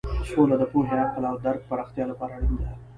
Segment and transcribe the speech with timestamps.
[0.31, 2.71] سوله د پوهې، عقل او درک پراختیا لپاره اړینه ده.